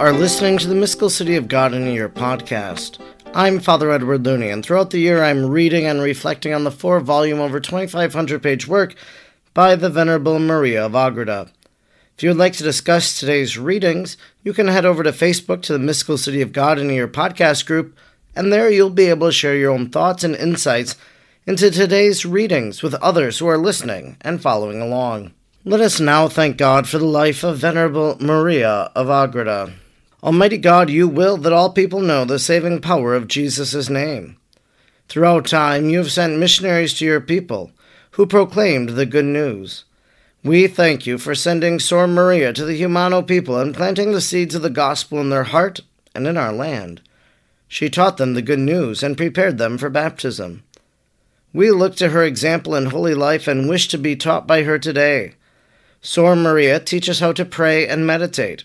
are 0.00 0.12
listening 0.14 0.56
to 0.56 0.66
the 0.66 0.74
Mystical 0.74 1.10
City 1.10 1.36
of 1.36 1.46
God 1.46 1.74
in 1.74 1.86
a 1.86 1.92
Year 1.92 2.08
podcast. 2.08 2.98
I'm 3.34 3.60
Father 3.60 3.90
Edward 3.90 4.24
Looney, 4.24 4.48
and 4.48 4.64
throughout 4.64 4.92
the 4.92 4.98
year 4.98 5.22
I'm 5.22 5.44
reading 5.44 5.84
and 5.84 6.00
reflecting 6.00 6.54
on 6.54 6.64
the 6.64 6.70
four 6.70 7.00
volume, 7.00 7.38
over 7.38 7.60
2,500 7.60 8.42
page 8.42 8.66
work 8.66 8.94
by 9.52 9.76
the 9.76 9.90
Venerable 9.90 10.38
Maria 10.38 10.86
of 10.86 10.94
Agreda. 10.94 11.50
If 12.16 12.22
you 12.22 12.30
would 12.30 12.38
like 12.38 12.54
to 12.54 12.62
discuss 12.62 13.20
today's 13.20 13.58
readings, 13.58 14.16
you 14.42 14.54
can 14.54 14.68
head 14.68 14.86
over 14.86 15.02
to 15.02 15.12
Facebook 15.12 15.60
to 15.64 15.74
the 15.74 15.78
Mystical 15.78 16.16
City 16.16 16.40
of 16.40 16.54
God 16.54 16.78
in 16.78 16.88
a 16.88 16.94
Year 16.94 17.06
podcast 17.06 17.66
group, 17.66 17.94
and 18.34 18.50
there 18.50 18.70
you'll 18.70 18.88
be 18.88 19.10
able 19.10 19.26
to 19.26 19.32
share 19.32 19.54
your 19.54 19.70
own 19.70 19.90
thoughts 19.90 20.24
and 20.24 20.34
insights 20.34 20.96
into 21.46 21.70
today's 21.70 22.24
readings 22.24 22.82
with 22.82 22.94
others 22.94 23.38
who 23.38 23.46
are 23.46 23.58
listening 23.58 24.16
and 24.22 24.40
following 24.40 24.80
along. 24.80 25.34
Let 25.66 25.82
us 25.82 26.00
now 26.00 26.26
thank 26.26 26.56
God 26.56 26.88
for 26.88 26.96
the 26.96 27.04
life 27.04 27.44
of 27.44 27.58
Venerable 27.58 28.16
Maria 28.18 28.90
of 28.94 29.10
Agreda. 29.10 29.74
Almighty 30.22 30.58
God, 30.58 30.90
you 30.90 31.08
will 31.08 31.38
that 31.38 31.52
all 31.52 31.72
people 31.72 32.00
know 32.00 32.26
the 32.26 32.38
saving 32.38 32.82
power 32.82 33.14
of 33.14 33.26
Jesus' 33.26 33.88
name. 33.88 34.36
Throughout 35.08 35.46
time, 35.46 35.88
you 35.88 35.98
have 35.98 36.12
sent 36.12 36.38
missionaries 36.38 36.92
to 36.94 37.06
your 37.06 37.22
people 37.22 37.70
who 38.12 38.26
proclaimed 38.26 38.90
the 38.90 39.06
good 39.06 39.24
news. 39.24 39.84
We 40.44 40.66
thank 40.66 41.06
you 41.06 41.16
for 41.16 41.34
sending 41.34 41.78
Sor 41.78 42.06
Maria 42.06 42.52
to 42.52 42.64
the 42.64 42.80
Jumano 42.80 43.26
people 43.26 43.58
and 43.58 43.74
planting 43.74 44.12
the 44.12 44.20
seeds 44.20 44.54
of 44.54 44.62
the 44.62 44.70
gospel 44.70 45.20
in 45.20 45.30
their 45.30 45.44
heart 45.44 45.80
and 46.14 46.26
in 46.26 46.36
our 46.36 46.52
land. 46.52 47.00
She 47.66 47.88
taught 47.88 48.18
them 48.18 48.34
the 48.34 48.42
good 48.42 48.58
news 48.58 49.02
and 49.02 49.16
prepared 49.16 49.56
them 49.56 49.78
for 49.78 49.88
baptism. 49.88 50.64
We 51.52 51.70
look 51.70 51.96
to 51.96 52.10
her 52.10 52.24
example 52.24 52.74
in 52.74 52.86
holy 52.86 53.14
life 53.14 53.48
and 53.48 53.68
wish 53.68 53.88
to 53.88 53.98
be 53.98 54.16
taught 54.16 54.46
by 54.46 54.64
her 54.64 54.78
today. 54.78 55.34
Sor 56.02 56.36
Maria, 56.36 56.78
teach 56.78 57.08
us 57.08 57.20
how 57.20 57.32
to 57.32 57.44
pray 57.44 57.86
and 57.86 58.06
meditate. 58.06 58.64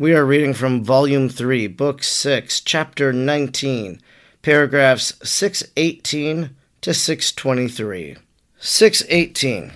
We 0.00 0.14
are 0.14 0.24
reading 0.24 0.54
from 0.54 0.82
Volume 0.82 1.28
3, 1.28 1.66
Book 1.66 2.02
6, 2.02 2.62
Chapter 2.62 3.12
19, 3.12 4.00
paragraphs 4.40 5.12
618 5.22 6.56
to 6.80 6.94
623. 6.94 8.16
618. 8.58 9.72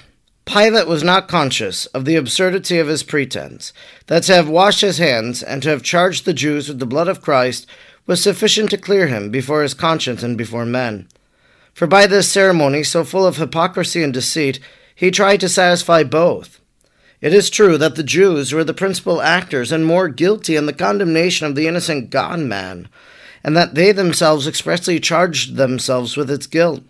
Pilate 0.46 0.86
was 0.86 1.04
not 1.04 1.28
conscious 1.28 1.84
of 1.84 2.06
the 2.06 2.16
absurdity 2.16 2.78
of 2.78 2.88
his 2.88 3.02
pretense, 3.02 3.74
that 4.06 4.22
to 4.22 4.34
have 4.34 4.48
washed 4.48 4.80
his 4.80 4.96
hands 4.96 5.42
and 5.42 5.62
to 5.62 5.68
have 5.68 5.82
charged 5.82 6.24
the 6.24 6.32
Jews 6.32 6.68
with 6.68 6.78
the 6.78 6.86
blood 6.86 7.08
of 7.08 7.20
Christ 7.20 7.66
was 8.06 8.22
sufficient 8.22 8.70
to 8.70 8.78
clear 8.78 9.08
him 9.08 9.28
before 9.28 9.60
his 9.60 9.74
conscience 9.74 10.22
and 10.22 10.38
before 10.38 10.64
men. 10.64 11.06
For 11.74 11.86
by 11.86 12.06
this 12.06 12.32
ceremony, 12.32 12.82
so 12.82 13.04
full 13.04 13.26
of 13.26 13.36
hypocrisy 13.36 14.02
and 14.02 14.14
deceit, 14.14 14.58
he 14.94 15.10
tried 15.10 15.40
to 15.40 15.50
satisfy 15.50 16.02
both 16.02 16.60
it 17.24 17.32
is 17.32 17.48
true 17.48 17.78
that 17.78 17.94
the 17.94 18.02
Jews 18.02 18.52
were 18.52 18.64
the 18.64 18.74
principal 18.74 19.22
actors 19.22 19.72
and 19.72 19.86
more 19.86 20.10
guilty 20.10 20.56
in 20.56 20.66
the 20.66 20.74
condemnation 20.74 21.46
of 21.46 21.54
the 21.54 21.66
innocent 21.66 22.10
God 22.10 22.38
man, 22.40 22.86
and 23.42 23.56
that 23.56 23.74
they 23.74 23.92
themselves 23.92 24.46
expressly 24.46 25.00
charged 25.00 25.56
themselves 25.56 26.18
with 26.18 26.30
its 26.30 26.46
guilt. 26.46 26.82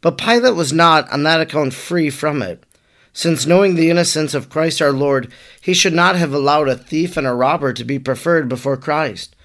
But 0.00 0.16
Pilate 0.16 0.54
was 0.54 0.72
not 0.72 1.06
on 1.12 1.22
that 1.24 1.42
account 1.42 1.74
free 1.74 2.08
from 2.08 2.40
it, 2.40 2.64
since 3.12 3.44
knowing 3.44 3.74
the 3.74 3.90
innocence 3.90 4.32
of 4.32 4.48
Christ 4.48 4.80
our 4.80 4.90
Lord, 4.90 5.30
he 5.60 5.74
should 5.74 5.92
not 5.92 6.16
have 6.16 6.32
allowed 6.32 6.70
a 6.70 6.74
thief 6.74 7.18
and 7.18 7.26
a 7.26 7.34
robber 7.34 7.74
to 7.74 7.84
be 7.84 7.98
preferred 7.98 8.48
before 8.48 8.78
Christ. 8.78 9.36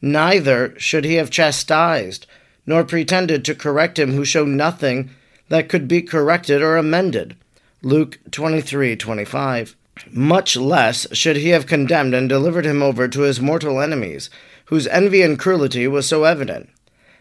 Neither 0.00 0.76
should 0.76 1.04
he 1.04 1.14
have 1.14 1.30
chastised, 1.30 2.26
nor 2.66 2.82
pretended 2.82 3.44
to 3.44 3.54
correct 3.54 3.96
him 3.96 4.14
who 4.14 4.24
showed 4.24 4.48
nothing 4.48 5.10
that 5.50 5.68
could 5.68 5.86
be 5.86 6.02
corrected 6.02 6.62
or 6.62 6.76
amended 6.76 7.36
Luke 7.84 8.20
23:25. 8.30 9.74
Much 10.12 10.56
less 10.56 11.04
should 11.10 11.36
he 11.36 11.48
have 11.48 11.66
condemned 11.66 12.14
and 12.14 12.28
delivered 12.28 12.64
him 12.64 12.80
over 12.80 13.08
to 13.08 13.22
his 13.22 13.40
mortal 13.40 13.80
enemies, 13.80 14.30
whose 14.66 14.86
envy 14.86 15.20
and 15.20 15.36
cruelty 15.36 15.88
was 15.88 16.06
so 16.06 16.22
evident. 16.22 16.68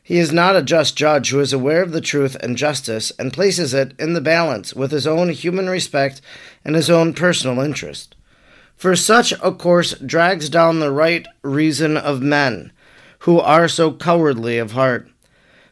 He 0.03 0.19
is 0.19 0.31
not 0.31 0.55
a 0.55 0.61
just 0.61 0.95
judge 0.95 1.31
who 1.31 1.39
is 1.39 1.51
aware 1.51 1.81
of 1.81 1.93
the 1.93 1.99
truth 1.99 2.37
and 2.41 2.55
justice 2.55 3.11
and 3.17 3.33
places 3.33 3.73
it 3.73 3.93
in 3.97 4.13
the 4.13 4.21
balance 4.21 4.75
with 4.75 4.91
his 4.91 5.07
own 5.07 5.29
human 5.29 5.67
respect 5.67 6.21
and 6.63 6.75
his 6.75 6.91
own 6.91 7.15
personal 7.15 7.59
interest. 7.59 8.15
For 8.75 8.95
such 8.95 9.33
a 9.41 9.51
course 9.51 9.95
drags 9.95 10.47
down 10.47 10.79
the 10.79 10.91
right 10.91 11.25
reason 11.41 11.97
of 11.97 12.21
men, 12.21 12.71
who 13.19 13.39
are 13.39 13.67
so 13.67 13.93
cowardly 13.93 14.59
of 14.59 14.73
heart, 14.73 15.09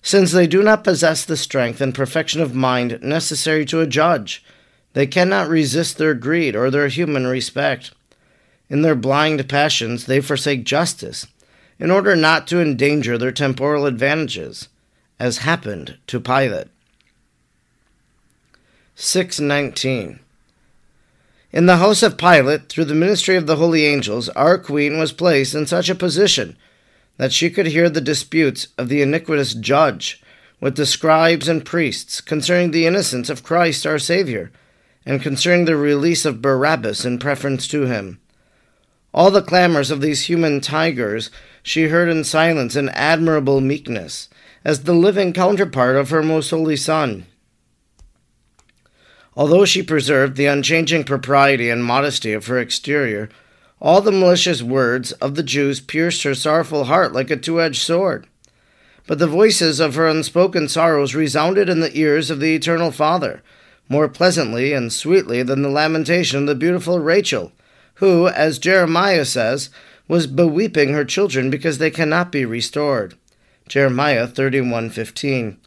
since 0.01 0.31
they 0.31 0.47
do 0.47 0.63
not 0.63 0.83
possess 0.83 1.23
the 1.23 1.37
strength 1.37 1.79
and 1.79 1.93
perfection 1.93 2.41
of 2.41 2.55
mind 2.55 2.97
necessary 3.03 3.65
to 3.65 3.81
a 3.81 3.87
judge 3.87 4.43
they 4.93 5.07
cannot 5.07 5.49
resist 5.49 5.97
their 5.97 6.13
greed 6.13 6.55
or 6.55 6.71
their 6.71 6.87
human 6.87 7.27
respect. 7.27 7.91
In 8.69 8.81
their 8.81 8.95
blind 8.95 9.47
passions, 9.49 10.05
they 10.05 10.21
forsake 10.21 10.63
justice 10.63 11.27
in 11.79 11.91
order 11.91 12.15
not 12.15 12.47
to 12.47 12.61
endanger 12.61 13.17
their 13.17 13.31
temporal 13.31 13.85
advantages, 13.85 14.67
as 15.19 15.39
happened 15.39 15.97
to 16.07 16.19
Pilate. 16.19 16.67
619. 18.95 20.19
In 21.51 21.65
the 21.65 21.77
house 21.77 22.03
of 22.03 22.17
Pilate, 22.17 22.69
through 22.69 22.85
the 22.85 22.93
ministry 22.93 23.35
of 23.35 23.47
the 23.47 23.55
holy 23.55 23.85
angels, 23.85 24.29
our 24.29 24.57
queen 24.57 24.99
was 24.99 25.13
placed 25.13 25.55
in 25.55 25.65
such 25.65 25.89
a 25.89 25.95
position 25.95 26.57
that 27.17 27.33
she 27.33 27.49
could 27.49 27.67
hear 27.67 27.89
the 27.89 28.01
disputes 28.01 28.67
of 28.77 28.87
the 28.87 29.01
iniquitous 29.01 29.53
judge 29.53 30.21
with 30.59 30.75
the 30.75 30.85
scribes 30.85 31.47
and 31.47 31.65
priests 31.65 32.21
concerning 32.21 32.71
the 32.71 32.85
innocence 32.85 33.29
of 33.29 33.43
Christ 33.43 33.85
our 33.85 33.99
Saviour 33.99 34.51
and 35.09 35.23
concerning 35.23 35.65
the 35.65 35.75
release 35.75 36.23
of 36.23 36.39
Barabbas 36.39 37.03
in 37.03 37.17
preference 37.17 37.67
to 37.67 37.87
him. 37.87 38.19
All 39.11 39.31
the 39.31 39.41
clamors 39.41 39.89
of 39.89 40.01
these 40.01 40.29
human 40.29 40.61
tigers 40.61 41.31
she 41.63 41.87
heard 41.87 42.09
in 42.09 42.23
silence 42.23 42.75
and 42.75 42.91
admirable 42.91 43.59
meekness, 43.59 44.29
as 44.63 44.83
the 44.83 44.93
living 44.93 45.33
counterpart 45.33 45.95
of 45.95 46.11
her 46.11 46.21
most 46.21 46.51
holy 46.51 46.75
Son. 46.75 47.25
Although 49.35 49.65
she 49.65 49.81
preserved 49.81 50.37
the 50.37 50.45
unchanging 50.45 51.05
propriety 51.05 51.71
and 51.71 51.83
modesty 51.83 52.31
of 52.31 52.45
her 52.45 52.59
exterior, 52.59 53.29
all 53.81 54.01
the 54.01 54.11
malicious 54.11 54.61
words 54.61 55.11
of 55.13 55.33
the 55.33 55.41
Jews 55.41 55.81
pierced 55.81 56.21
her 56.21 56.35
sorrowful 56.35 56.83
heart 56.83 57.13
like 57.13 57.31
a 57.31 57.35
two 57.35 57.59
edged 57.59 57.81
sword. 57.81 58.27
But 59.07 59.17
the 59.17 59.25
voices 59.25 59.79
of 59.79 59.95
her 59.95 60.07
unspoken 60.07 60.67
sorrows 60.67 61.15
resounded 61.15 61.67
in 61.67 61.79
the 61.79 61.97
ears 61.97 62.29
of 62.29 62.39
the 62.39 62.53
Eternal 62.53 62.91
Father, 62.91 63.41
more 63.89 64.07
pleasantly 64.07 64.71
and 64.71 64.93
sweetly 64.93 65.43
than 65.43 65.63
the 65.63 65.69
lamentation 65.69 66.41
of 66.41 66.45
the 66.45 66.55
beautiful 66.55 66.99
Rachel, 66.99 67.51
who, 67.95 68.27
as 68.27 68.59
Jeremiah 68.59 69.25
says, 69.25 69.69
was 70.07 70.27
beweeping 70.27 70.93
her 70.93 71.03
children 71.03 71.49
because 71.49 71.79
they 71.79 71.91
cannot 71.91 72.31
be 72.31 72.45
restored. 72.45 73.15
Jeremiah 73.67 74.27
31:15. 74.27 75.57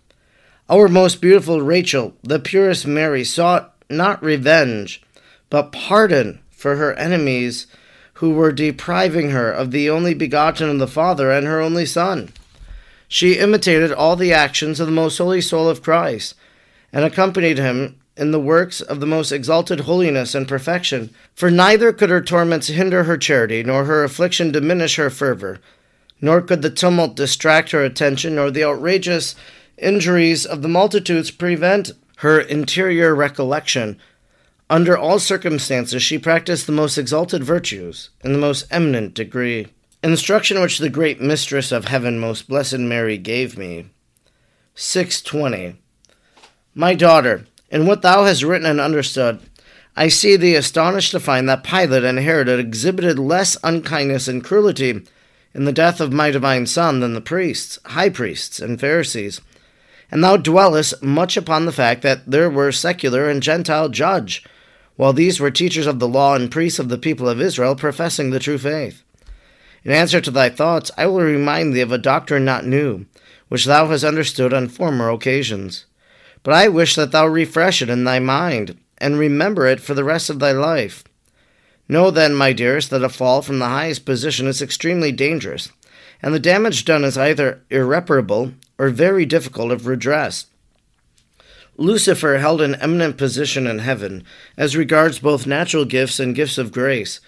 Our 0.70 0.88
most 0.88 1.20
beautiful 1.20 1.60
Rachel, 1.60 2.14
the 2.22 2.38
purest 2.38 2.86
Mary, 2.86 3.24
sought 3.24 3.74
not 3.90 4.22
revenge, 4.22 5.02
but 5.50 5.72
pardon 5.72 6.40
for 6.50 6.76
her 6.76 6.94
enemies 6.94 7.66
who 8.14 8.30
were 8.30 8.52
depriving 8.52 9.30
her 9.30 9.50
of 9.50 9.70
the 9.70 9.90
only 9.90 10.14
begotten 10.14 10.70
of 10.70 10.78
the 10.78 10.86
Father 10.86 11.30
and 11.30 11.46
her 11.46 11.60
only 11.60 11.84
Son. 11.84 12.30
She 13.08 13.34
imitated 13.34 13.92
all 13.92 14.16
the 14.16 14.32
actions 14.32 14.80
of 14.80 14.86
the 14.86 14.92
most 14.92 15.18
holy 15.18 15.40
soul 15.40 15.68
of 15.68 15.82
Christ, 15.82 16.34
and 16.92 17.04
accompanied 17.04 17.58
him 17.58 17.96
in 18.16 18.30
the 18.30 18.40
works 18.40 18.80
of 18.80 19.00
the 19.00 19.06
most 19.06 19.32
exalted 19.32 19.80
holiness 19.80 20.34
and 20.34 20.46
perfection. 20.46 21.10
For 21.34 21.50
neither 21.50 21.92
could 21.92 22.10
her 22.10 22.20
torments 22.20 22.68
hinder 22.68 23.04
her 23.04 23.16
charity, 23.16 23.62
nor 23.62 23.84
her 23.84 24.04
affliction 24.04 24.52
diminish 24.52 24.96
her 24.96 25.10
fervor, 25.10 25.60
nor 26.20 26.42
could 26.42 26.62
the 26.62 26.70
tumult 26.70 27.16
distract 27.16 27.70
her 27.70 27.82
attention, 27.82 28.34
nor 28.34 28.50
the 28.50 28.64
outrageous 28.64 29.34
injuries 29.78 30.44
of 30.44 30.62
the 30.62 30.68
multitudes 30.68 31.30
prevent 31.30 31.92
her 32.16 32.40
interior 32.40 33.14
recollection. 33.14 33.98
Under 34.70 34.96
all 34.96 35.18
circumstances, 35.18 36.02
she 36.02 36.18
practiced 36.18 36.66
the 36.66 36.72
most 36.72 36.96
exalted 36.96 37.42
virtues 37.42 38.10
in 38.22 38.32
the 38.32 38.38
most 38.38 38.66
eminent 38.70 39.14
degree. 39.14 39.68
Instruction 40.02 40.60
which 40.60 40.78
the 40.78 40.88
great 40.88 41.20
mistress 41.20 41.72
of 41.72 41.86
heaven, 41.86 42.18
most 42.18 42.48
blessed 42.48 42.78
Mary, 42.78 43.18
gave 43.18 43.56
me. 43.58 43.86
620. 44.74 45.76
My 46.74 46.94
daughter, 46.94 47.44
in 47.72 47.86
what 47.86 48.02
thou 48.02 48.24
hast 48.24 48.42
written 48.42 48.66
and 48.66 48.80
understood, 48.80 49.40
I 49.96 50.08
see 50.08 50.36
thee 50.36 50.54
astonished 50.54 51.10
to 51.12 51.20
find 51.20 51.48
that 51.48 51.64
Pilate 51.64 52.04
and 52.04 52.18
Herod 52.18 52.48
exhibited 52.48 53.18
less 53.18 53.56
unkindness 53.64 54.28
and 54.28 54.44
cruelty 54.44 55.02
in 55.54 55.64
the 55.64 55.72
death 55.72 55.98
of 55.98 56.12
my 56.12 56.30
divine 56.30 56.66
Son 56.66 57.00
than 57.00 57.14
the 57.14 57.20
priests, 57.22 57.78
high 57.86 58.10
priests, 58.10 58.60
and 58.60 58.78
Pharisees. 58.78 59.40
And 60.10 60.22
thou 60.22 60.36
dwellest 60.36 61.02
much 61.02 61.38
upon 61.38 61.64
the 61.64 61.72
fact 61.72 62.02
that 62.02 62.30
there 62.30 62.50
were 62.50 62.72
secular 62.72 63.28
and 63.28 63.42
Gentile 63.42 63.88
judge, 63.88 64.44
while 64.96 65.14
these 65.14 65.40
were 65.40 65.50
teachers 65.50 65.86
of 65.86 65.98
the 65.98 66.08
law 66.08 66.34
and 66.34 66.50
priests 66.50 66.78
of 66.78 66.90
the 66.90 66.98
people 66.98 67.26
of 67.26 67.40
Israel, 67.40 67.74
professing 67.74 68.30
the 68.30 68.38
true 68.38 68.58
faith. 68.58 69.02
In 69.82 69.92
answer 69.92 70.20
to 70.20 70.30
thy 70.30 70.50
thoughts, 70.50 70.90
I 70.98 71.06
will 71.06 71.20
remind 71.20 71.72
thee 71.72 71.80
of 71.80 71.90
a 71.90 71.98
doctrine 71.98 72.44
not 72.44 72.66
new, 72.66 73.06
which 73.48 73.64
thou 73.64 73.88
hast 73.88 74.04
understood 74.04 74.52
on 74.52 74.68
former 74.68 75.08
occasions. 75.08 75.86
But 76.42 76.54
I 76.54 76.68
wish 76.68 76.96
that 76.96 77.12
thou 77.12 77.26
refresh 77.26 77.82
it 77.82 77.90
in 77.90 78.04
thy 78.04 78.18
mind, 78.18 78.76
and 78.98 79.18
remember 79.18 79.66
it 79.66 79.80
for 79.80 79.94
the 79.94 80.04
rest 80.04 80.30
of 80.30 80.38
thy 80.38 80.52
life. 80.52 81.04
Know 81.88 82.10
then, 82.10 82.34
my 82.34 82.52
dearest, 82.52 82.90
that 82.90 83.04
a 83.04 83.08
fall 83.08 83.42
from 83.42 83.58
the 83.58 83.66
highest 83.66 84.04
position 84.04 84.46
is 84.46 84.62
extremely 84.62 85.12
dangerous, 85.12 85.70
and 86.22 86.32
the 86.32 86.40
damage 86.40 86.84
done 86.84 87.04
is 87.04 87.18
either 87.18 87.62
irreparable 87.70 88.52
or 88.78 88.88
very 88.88 89.26
difficult 89.26 89.70
of 89.70 89.86
redress. 89.86 90.46
Lucifer 91.76 92.38
held 92.38 92.60
an 92.60 92.74
eminent 92.76 93.16
position 93.16 93.66
in 93.66 93.78
heaven 93.78 94.24
as 94.56 94.76
regards 94.76 95.18
both 95.18 95.46
natural 95.46 95.84
gifts 95.84 96.20
and 96.20 96.34
gifts 96.34 96.58
of 96.58 96.72
grace. 96.72 97.20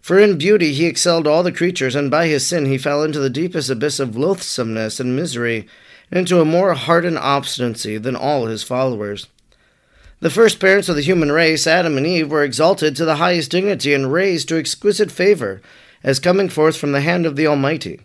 For 0.00 0.18
in 0.18 0.36
beauty 0.36 0.72
he 0.72 0.86
excelled 0.86 1.26
all 1.26 1.42
the 1.42 1.52
creatures, 1.52 1.94
and 1.94 2.10
by 2.10 2.26
his 2.26 2.46
sin 2.46 2.66
he 2.66 2.78
fell 2.78 3.02
into 3.02 3.20
the 3.20 3.30
deepest 3.30 3.70
abyss 3.70 4.00
of 4.00 4.16
loathsomeness 4.16 4.98
and 4.98 5.14
misery, 5.14 5.68
into 6.12 6.40
a 6.40 6.44
more 6.44 6.74
hardened 6.74 7.18
obstinacy 7.18 7.96
than 7.96 8.14
all 8.14 8.44
his 8.46 8.62
followers. 8.62 9.26
The 10.20 10.30
first 10.30 10.60
parents 10.60 10.88
of 10.88 10.94
the 10.94 11.02
human 11.02 11.32
race, 11.32 11.66
Adam 11.66 11.96
and 11.96 12.06
Eve, 12.06 12.30
were 12.30 12.44
exalted 12.44 12.94
to 12.94 13.04
the 13.04 13.16
highest 13.16 13.50
dignity 13.50 13.92
and 13.92 14.12
raised 14.12 14.48
to 14.50 14.58
exquisite 14.58 15.10
favor, 15.10 15.60
as 16.04 16.20
coming 16.20 16.48
forth 16.48 16.76
from 16.76 16.92
the 16.92 17.00
hand 17.00 17.26
of 17.26 17.34
the 17.34 17.46
Almighty. 17.46 18.00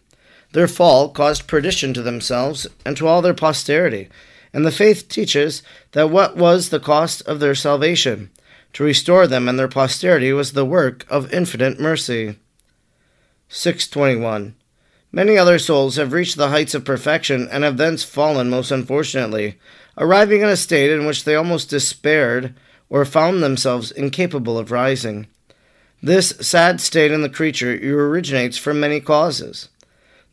Their 0.54 0.68
fall 0.68 1.09
caused 1.09 1.48
perdition 1.48 1.94
to 1.94 2.01
themselves 2.01 2.65
and 2.86 2.95
to 2.98 3.06
all 3.06 3.21
their 3.21 3.33
posterity, 3.33 4.09
and 4.54 4.65
the 4.65 4.71
faith 4.71 5.09
teaches 5.09 5.62
that 5.92 6.09
what 6.09 6.38
was 6.38 6.69
the 6.69 6.80
cost 6.80 7.21
of 7.24 7.39
their 7.39 7.54
salvation, 7.54 8.31
to 8.74 8.83
restore 8.83 9.27
them 9.27 9.48
and 9.48 9.59
their 9.59 9.68
posterity, 9.68 10.31
was 10.31 10.54
the 10.54 10.65
work 10.65 11.06
of 11.09 11.31
infinite 11.33 11.80
mercy. 11.80 12.38
621. 13.50 14.56
Many 15.12 15.38
other 15.38 15.57
souls 15.57 15.95
have 15.95 16.12
reached 16.12 16.36
the 16.36 16.50
heights 16.50 16.74
of 16.74 16.83
perfection 16.83 17.48
and 17.50 17.63
have 17.63 17.77
thence 17.77 18.04
fallen 18.04 18.50
most 18.50 18.71
unfortunately, 18.71 19.57
arriving 19.98 20.42
in 20.42 20.50
a 20.50 20.57
state 20.57 20.92
in 20.92 21.06
which 21.06 21.24
they 21.24 21.36
almost 21.36 21.69
despaired 21.69 22.54
or 22.89 23.06
found 23.06 23.42
themselves 23.42 23.92
incapable 23.92 24.57
of 24.57 24.71
rising. 24.71 25.27
This 26.04 26.30
sad 26.42 26.80
state 26.81 27.12
in 27.12 27.21
the 27.21 27.30
creature 27.30 27.74
originates 27.74 28.57
from 28.57 28.80
many 28.80 29.00
causes. 29.00 29.69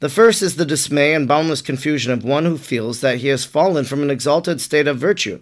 The 0.00 0.08
first 0.08 0.42
is 0.42 0.56
the 0.56 0.66
dismay 0.66 1.14
and 1.14 1.26
boundless 1.26 1.62
confusion 1.62 2.12
of 2.12 2.24
one 2.24 2.44
who 2.44 2.58
feels 2.58 3.00
that 3.00 3.18
he 3.18 3.28
has 3.28 3.44
fallen 3.44 3.84
from 3.84 4.02
an 4.02 4.10
exalted 4.10 4.60
state 4.60 4.86
of 4.86 4.98
virtue, 4.98 5.40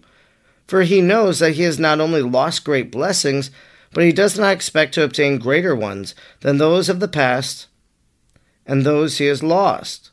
for 0.69 0.83
he 0.83 1.01
knows 1.01 1.39
that 1.41 1.53
he 1.53 1.63
has 1.63 1.79
not 1.79 2.01
only 2.01 2.23
lost 2.23 2.65
great 2.65 2.93
blessings, 2.93 3.51
but 3.93 4.05
he 4.05 4.13
does 4.13 4.39
not 4.39 4.53
expect 4.53 4.95
to 4.95 5.03
obtain 5.03 5.39
greater 5.39 5.75
ones 5.75 6.15
than 6.41 6.59
those 6.59 6.89
of 6.89 7.01
the 7.01 7.09
past 7.09 7.67
and 8.67 8.85
those 8.85 9.19
he 9.19 9.27
has 9.27 9.43
lost. 9.43 10.11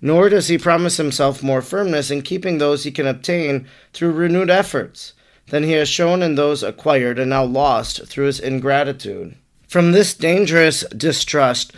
Nor 0.00 0.28
does 0.28 0.48
he 0.48 0.58
promise 0.58 0.96
himself 0.96 1.42
more 1.42 1.62
firmness 1.62 2.10
in 2.10 2.22
keeping 2.22 2.58
those 2.58 2.84
he 2.84 2.90
can 2.90 3.06
obtain 3.06 3.66
through 3.92 4.12
renewed 4.12 4.50
efforts 4.50 5.14
than 5.48 5.62
he 5.62 5.72
has 5.72 5.88
shown 5.88 6.22
in 6.22 6.34
those 6.34 6.62
acquired 6.62 7.18
and 7.18 7.30
now 7.30 7.44
lost 7.44 8.06
through 8.06 8.26
his 8.26 8.40
ingratitude. 8.40 9.36
From 9.68 9.92
this 9.92 10.14
dangerous 10.14 10.80
distrust, 10.96 11.72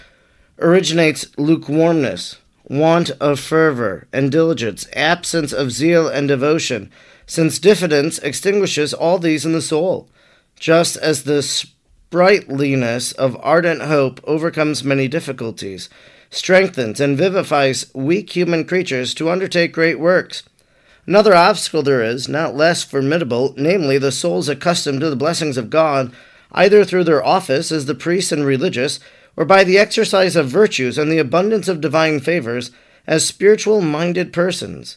originates 0.58 1.26
lukewarmness, 1.36 2.36
want 2.64 3.10
of 3.20 3.38
fervor 3.38 4.08
and 4.12 4.32
diligence, 4.32 4.88
absence 4.92 5.52
of 5.52 5.72
zeal 5.72 6.08
and 6.08 6.28
devotion, 6.28 6.90
since 7.26 7.58
diffidence 7.58 8.18
extinguishes 8.18 8.92
all 8.94 9.18
these 9.18 9.44
in 9.44 9.52
the 9.52 9.62
soul, 9.62 10.08
just 10.58 10.96
as 10.96 11.24
the 11.24 11.42
sprightliness 12.08 13.10
of 13.10 13.36
ardent 13.40 13.82
hope 13.82 14.20
overcomes 14.22 14.84
many 14.84 15.08
difficulties, 15.08 15.88
strengthens 16.30 17.00
and 17.00 17.18
vivifies 17.18 17.92
weak 17.94 18.36
human 18.36 18.64
creatures 18.64 19.12
to 19.12 19.28
undertake 19.28 19.72
great 19.72 19.98
works. 19.98 20.44
Another 21.04 21.34
obstacle 21.34 21.82
there 21.82 22.04
is, 22.04 22.28
not 22.28 22.54
less 22.54 22.84
formidable, 22.84 23.54
namely 23.56 23.98
the 23.98 24.12
souls 24.12 24.48
accustomed 24.48 25.00
to 25.00 25.10
the 25.10 25.16
blessings 25.16 25.56
of 25.56 25.68
God, 25.68 26.12
either 26.52 26.84
through 26.84 27.02
their 27.02 27.26
office 27.26 27.72
as 27.72 27.86
the 27.86 27.94
priests 27.94 28.30
and 28.30 28.46
religious, 28.46 29.00
or 29.36 29.44
by 29.44 29.64
the 29.64 29.76
exercise 29.76 30.36
of 30.36 30.48
virtues 30.48 30.98
and 30.98 31.10
the 31.10 31.18
abundance 31.18 31.66
of 31.66 31.80
divine 31.80 32.20
favors, 32.20 32.70
as 33.08 33.26
spiritual 33.26 33.80
minded 33.80 34.32
persons, 34.32 34.96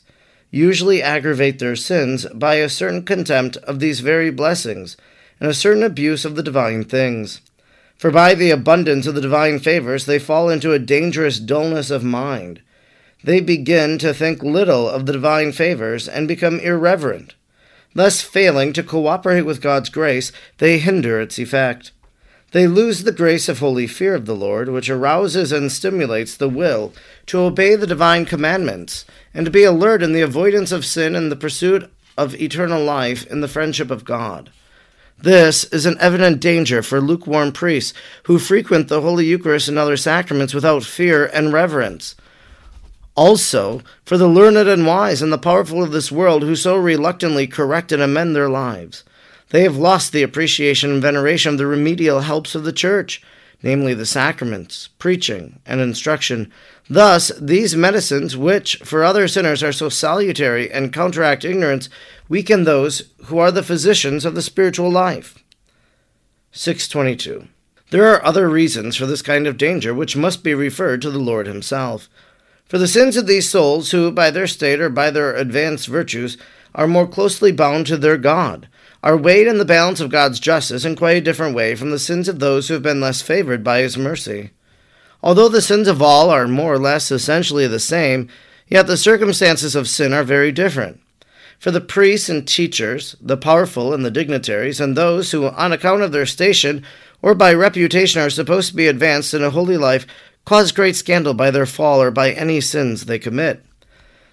usually 0.52 1.02
aggravate 1.02 1.58
their 1.58 1.76
sins 1.76 2.28
by 2.36 2.56
a 2.56 2.70
certain 2.70 3.02
contempt 3.04 3.58
of 3.58 3.80
these 3.80 4.00
very 4.02 4.30
blessings, 4.30 4.96
and 5.40 5.50
a 5.50 5.54
certain 5.54 5.84
abuse 5.84 6.26
of 6.26 6.36
the 6.36 6.44
divine 6.44 6.84
things. 6.84 7.42
For 7.98 8.12
by 8.12 8.34
the 8.34 8.52
abundance 8.52 9.08
of 9.08 9.16
the 9.16 9.22
divine 9.22 9.60
favors 9.60 10.06
they 10.06 10.20
fall 10.20 10.50
into 10.50 10.74
a 10.74 10.80
dangerous 10.80 11.40
dullness 11.40 11.90
of 11.90 12.04
mind. 12.04 12.62
They 13.24 13.42
begin 13.42 13.98
to 14.00 14.14
think 14.14 14.42
little 14.42 14.88
of 14.88 15.06
the 15.06 15.14
divine 15.14 15.52
favors 15.52 16.08
and 16.08 16.28
become 16.28 16.60
irreverent. 16.60 17.36
Thus, 17.94 18.22
failing 18.22 18.72
to 18.74 18.84
cooperate 18.84 19.42
with 19.42 19.62
God's 19.62 19.90
grace, 19.90 20.32
they 20.60 20.78
hinder 20.78 21.20
its 21.20 21.40
effect. 21.40 21.92
They 22.52 22.66
lose 22.66 23.04
the 23.04 23.12
grace 23.12 23.50
of 23.50 23.60
holy 23.60 23.86
fear 23.88 24.16
of 24.16 24.26
the 24.26 24.36
Lord, 24.36 24.70
which 24.70 24.90
arouses 24.90 25.52
and 25.52 25.72
stimulates 25.72 26.36
the 26.36 26.50
will 26.50 26.94
to 27.28 27.40
obey 27.40 27.76
the 27.76 27.86
divine 27.88 28.26
commandments, 28.26 29.06
and 29.34 29.46
to 29.46 29.52
be 29.52 29.64
alert 29.64 30.02
in 30.02 30.14
the 30.14 30.22
avoidance 30.22 30.72
of 30.72 30.86
sin 30.86 31.16
and 31.16 31.32
the 31.32 31.36
pursuit 31.36 31.92
of 32.18 32.34
eternal 32.36 32.84
life 32.84 33.26
in 33.28 33.42
the 33.42 33.48
friendship 33.48 33.92
of 33.92 34.06
God. 34.06 34.52
This 35.22 35.66
is 35.66 35.86
an 35.86 35.98
evident 36.00 36.40
danger 36.40 36.82
for 36.82 37.02
lukewarm 37.02 37.52
priests 37.52 37.94
who 38.24 38.40
frequent 38.40 38.88
the 38.88 39.02
Holy 39.02 39.26
Eucharist 39.26 39.68
and 39.68 39.78
other 39.78 39.98
sacraments 39.98 40.54
without 40.54 40.84
fear 40.84 41.26
and 41.26 41.52
reverence. 41.52 42.16
Also, 43.16 43.82
for 44.06 44.18
the 44.18 44.30
learned 44.30 44.70
and 44.70 44.88
wise 44.88 45.22
and 45.22 45.34
the 45.34 45.38
powerful 45.38 45.84
of 45.84 45.92
this 45.92 46.10
world 46.10 46.44
who 46.44 46.56
so 46.56 46.78
reluctantly 46.78 47.48
correct 47.48 47.92
and 47.92 48.02
amend 48.02 48.34
their 48.34 48.48
lives. 48.48 49.04
They 49.50 49.64
have 49.64 49.76
lost 49.76 50.14
the 50.14 50.24
appreciation 50.24 50.90
and 50.90 51.02
veneration 51.02 51.52
of 51.52 51.58
the 51.58 51.68
remedial 51.68 52.22
helps 52.22 52.56
of 52.56 52.64
the 52.64 52.72
Church, 52.72 53.22
namely 53.62 53.94
the 53.94 54.06
sacraments, 54.06 54.88
preaching, 55.00 55.60
and 55.66 55.82
instruction. 55.82 56.50
Thus, 56.90 57.32
these 57.40 57.76
medicines, 57.76 58.36
which 58.36 58.78
for 58.78 59.04
other 59.04 59.28
sinners 59.28 59.62
are 59.62 59.72
so 59.72 59.90
salutary 59.90 60.72
and 60.72 60.92
counteract 60.92 61.46
ignorance, 61.46 61.88
weaken 62.28 62.64
those 62.64 63.12
who 63.26 63.38
are 63.38 63.52
the 63.52 63.62
physicians 63.62 64.26
of 64.26 64.34
the 64.34 64.42
spiritual 64.42 64.90
life. 64.90 65.38
622. 66.52 67.48
There 67.92 68.08
are 68.08 68.26
other 68.26 68.50
reasons 68.50 68.96
for 68.96 69.06
this 69.06 69.22
kind 69.22 69.46
of 69.46 69.58
danger 69.58 69.94
which 69.94 70.18
must 70.18 70.44
be 70.44 70.56
referred 70.56 71.02
to 71.04 71.12
the 71.12 71.20
Lord 71.20 71.46
Himself. 71.46 72.10
For 72.66 72.80
the 72.80 72.88
sins 72.88 73.18
of 73.18 73.28
these 73.28 73.50
souls, 73.50 73.92
who, 73.92 74.12
by 74.12 74.32
their 74.32 74.48
state 74.48 74.80
or 74.80 74.90
by 74.90 75.12
their 75.12 75.36
advanced 75.36 75.88
virtues, 75.88 76.38
are 76.74 76.88
more 76.88 77.08
closely 77.08 77.52
bound 77.52 77.86
to 77.88 77.98
their 77.98 78.18
God, 78.18 78.68
are 79.04 79.18
weighed 79.18 79.48
in 79.48 79.60
the 79.60 79.66
balance 79.66 80.00
of 80.00 80.10
God's 80.10 80.40
justice 80.40 80.86
in 80.86 80.96
quite 80.96 81.18
a 81.18 81.22
different 81.22 81.56
way 81.56 81.76
from 81.76 81.92
the 81.92 82.00
sins 82.00 82.28
of 82.28 82.40
those 82.40 82.68
who 82.68 82.74
have 82.76 82.84
been 82.84 83.02
less 83.02 83.22
favored 83.22 83.64
by 83.64 83.82
His 83.82 83.98
mercy. 83.98 84.52
Although 85.22 85.50
the 85.50 85.62
sins 85.62 85.88
of 85.88 86.02
all 86.02 86.30
are 86.30 86.48
more 86.48 86.74
or 86.74 86.80
less 86.80 87.12
essentially 87.12 87.68
the 87.68 87.80
same, 87.80 88.30
yet 88.68 88.88
the 88.88 88.98
circumstances 88.98 89.76
of 89.76 89.88
sin 89.88 90.14
are 90.14 90.24
very 90.24 90.52
different. 90.52 91.02
For 91.60 91.72
the 91.72 91.82
priests 91.82 92.30
and 92.30 92.48
teachers, 92.48 93.18
the 93.20 93.36
powerful 93.36 93.94
and 93.94 94.06
the 94.06 94.12
dignitaries, 94.12 94.80
and 94.80 94.96
those 94.96 95.32
who, 95.32 95.48
on 95.48 95.74
account 95.74 96.04
of 96.04 96.14
their 96.14 96.26
station 96.26 96.86
or 97.22 97.36
by 97.36 97.54
reputation, 97.54 98.22
are 98.22 98.30
supposed 98.30 98.70
to 98.70 98.76
be 98.76 98.88
advanced 98.88 99.34
in 99.34 99.44
a 99.44 99.50
holy 99.50 99.76
life, 99.76 100.08
cause 100.46 100.72
great 100.72 100.96
scandal 100.96 101.34
by 101.34 101.52
their 101.52 101.66
fall 101.66 102.02
or 102.02 102.12
by 102.12 102.32
any 102.32 102.62
sins 102.62 103.06
they 103.06 103.20
commit. 103.20 103.62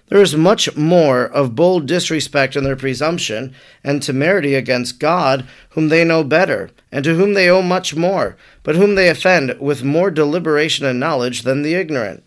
There 0.09 0.21
is 0.21 0.37
much 0.37 0.73
more 0.75 1.25
of 1.25 1.55
bold 1.55 1.85
disrespect 1.85 2.55
in 2.55 2.63
their 2.63 2.77
presumption 2.77 3.53
and 3.83 4.01
temerity 4.01 4.55
against 4.55 4.99
God, 4.99 5.45
whom 5.71 5.89
they 5.89 6.05
know 6.05 6.23
better, 6.23 6.69
and 6.91 7.03
to 7.03 7.15
whom 7.15 7.33
they 7.33 7.49
owe 7.49 7.61
much 7.61 7.93
more, 7.93 8.37
but 8.63 8.77
whom 8.77 8.95
they 8.95 9.09
offend 9.09 9.59
with 9.59 9.83
more 9.83 10.09
deliberation 10.09 10.85
and 10.85 10.99
knowledge 10.99 11.41
than 11.41 11.61
the 11.61 11.75
ignorant. 11.75 12.23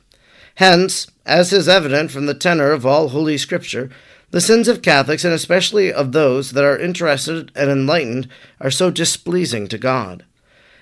Hence, 0.57 1.11
as 1.25 1.55
is 1.55 1.69
evident 1.69 2.11
from 2.11 2.27
the 2.27 2.35
tenor 2.35 2.71
of 2.73 2.85
all 2.85 3.09
Holy 3.09 3.39
Scripture, 3.39 3.89
the 4.31 4.43
sins 4.43 4.69
of 4.69 4.83
Catholics, 4.83 5.25
and 5.25 5.33
especially 5.33 5.91
of 5.91 6.13
those 6.13 6.51
that 6.51 6.65
are 6.65 6.79
interested 6.79 7.51
and 7.55 7.71
enlightened, 7.71 8.29
are 8.61 8.71
so 8.71 8.91
displeasing 8.91 9.67
to 9.69 9.79
God. 9.79 10.25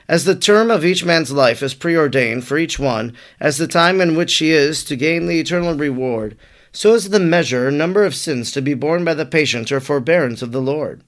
As 0.09 0.25
the 0.25 0.35
term 0.35 0.71
of 0.71 0.85
each 0.85 1.05
man's 1.05 1.31
life 1.31 1.63
is 1.63 1.75
preordained 1.75 2.45
for 2.45 2.59
each 2.59 2.79
one, 2.79 3.15
as 3.39 3.57
the 3.57 3.69
time 3.69 4.01
in 4.01 4.17
which 4.17 4.35
he 4.37 4.51
is 4.51 4.83
to 4.85 4.97
gain 4.97 5.27
the 5.27 5.39
eternal 5.39 5.75
reward, 5.75 6.37
so 6.79 6.95
is 6.95 7.11
the 7.11 7.19
measure 7.19 7.67
or 7.67 7.73
number 7.73 8.05
of 8.05 8.15
sins 8.15 8.53
to 8.53 8.63
be 8.63 8.73
borne 8.73 9.05
by 9.05 9.13
the 9.13 9.27
patience 9.27 9.73
or 9.73 9.81
forbearance 9.81 10.43
of 10.43 10.53
the 10.53 10.63
Lord, 10.63 11.03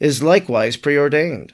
is 0.00 0.22
likewise 0.22 0.78
preordained. 0.78 1.52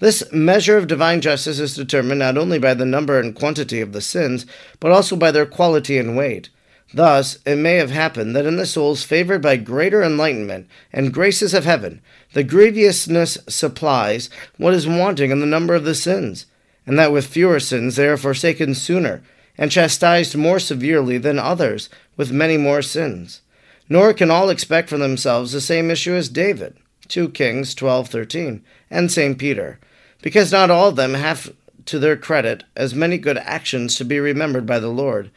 This 0.00 0.30
measure 0.34 0.76
of 0.76 0.86
divine 0.86 1.22
justice 1.22 1.60
is 1.60 1.74
determined 1.74 2.18
not 2.18 2.36
only 2.36 2.58
by 2.58 2.74
the 2.74 2.84
number 2.84 3.18
and 3.18 3.34
quantity 3.34 3.80
of 3.80 3.94
the 3.94 4.02
sins, 4.02 4.44
but 4.80 4.92
also 4.92 5.16
by 5.16 5.30
their 5.30 5.46
quality 5.46 5.96
and 5.96 6.14
weight. 6.14 6.50
Thus, 6.92 7.38
it 7.46 7.56
may 7.56 7.76
have 7.76 7.90
happened 7.90 8.36
that 8.36 8.44
in 8.44 8.56
the 8.56 8.66
souls 8.66 9.02
favored 9.02 9.40
by 9.40 9.56
greater 9.56 10.02
enlightenment 10.02 10.68
and 10.92 11.10
graces 11.10 11.54
of 11.54 11.64
heaven, 11.64 12.02
the 12.34 12.44
grievousness 12.44 13.38
supplies 13.48 14.28
what 14.58 14.74
is 14.74 14.86
wanting 14.86 15.30
in 15.30 15.40
the 15.40 15.46
number 15.46 15.74
of 15.74 15.84
the 15.84 15.94
sins, 15.94 16.44
and 16.84 16.98
that 16.98 17.12
with 17.12 17.26
fewer 17.26 17.60
sins 17.60 17.96
they 17.96 18.06
are 18.06 18.18
forsaken 18.18 18.74
sooner, 18.74 19.22
and 19.60 19.70
chastised 19.70 20.34
more 20.36 20.58
severely 20.58 21.18
than 21.18 21.38
others 21.38 21.88
with 22.16 22.32
many 22.32 22.56
more 22.56 22.82
sins. 22.82 23.42
Nor 23.88 24.12
can 24.12 24.32
all 24.32 24.50
expect 24.50 24.88
for 24.88 24.98
themselves 24.98 25.52
the 25.52 25.60
same 25.60 25.88
issue 25.88 26.14
as 26.14 26.28
David, 26.28 26.76
2 27.06 27.28
Kings 27.28 27.76
12:13, 27.76 28.62
and 28.90 29.12
St. 29.12 29.38
Peter 29.38 29.78
because 30.22 30.52
not 30.52 30.70
all 30.70 30.88
of 30.88 30.96
them 30.96 31.14
have 31.14 31.52
to 31.86 31.98
their 31.98 32.16
credit 32.16 32.64
as 32.76 32.94
many 32.94 33.18
good 33.18 33.38
actions 33.38 33.96
to 33.96 34.04
be 34.04 34.20
remembered 34.20 34.66
by 34.66 34.78
the 34.78 34.88
Lord. 34.88 35.30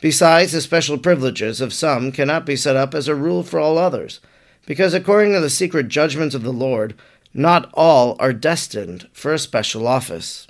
Besides, 0.00 0.52
the 0.52 0.60
special 0.60 0.98
privileges 0.98 1.60
of 1.60 1.72
some 1.72 2.10
cannot 2.12 2.46
be 2.46 2.56
set 2.56 2.76
up 2.76 2.94
as 2.94 3.08
a 3.08 3.14
rule 3.14 3.42
for 3.42 3.58
all 3.58 3.76
others, 3.76 4.20
because 4.66 4.94
according 4.94 5.32
to 5.32 5.40
the 5.40 5.50
secret 5.50 5.88
judgments 5.88 6.34
of 6.34 6.42
the 6.42 6.52
Lord, 6.52 6.94
not 7.34 7.70
all 7.74 8.16
are 8.18 8.32
destined 8.32 9.08
for 9.12 9.32
a 9.32 9.38
special 9.38 9.86
office. 9.86 10.46